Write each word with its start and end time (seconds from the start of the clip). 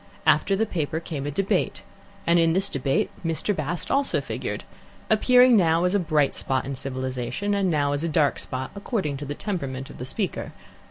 After 0.25 0.55
the 0.55 0.65
paper 0.65 0.99
came 0.99 1.27
a 1.27 1.29
debate, 1.29 1.83
and 2.25 2.39
in 2.39 2.53
this 2.53 2.71
debate 2.71 3.11
Mr. 3.23 3.55
Bast 3.55 3.91
also 3.91 4.19
figured, 4.19 4.63
appearing 5.11 5.55
now 5.55 5.83
as 5.83 5.93
a 5.93 5.99
bright 5.99 6.33
spot 6.33 6.65
in 6.65 6.73
civilization, 6.75 7.51
now 7.69 7.91
as 7.91 8.03
a 8.03 8.09
dark 8.09 8.39
spot, 8.39 8.71
according 8.73 9.17
to 9.17 9.25
the 9.25 9.35
temperament 9.35 9.91
of 9.91 9.99
the 9.99 10.05
speaker. 10.05 10.53